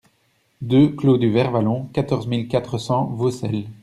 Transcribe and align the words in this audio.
deux 0.63 0.95
clos 0.95 1.19
du 1.19 1.29
Vert 1.29 1.51
Vallon, 1.51 1.85
quatorze 1.93 2.25
mille 2.25 2.47
quatre 2.47 2.79
cents 2.79 3.05
Vaucelles 3.05 3.67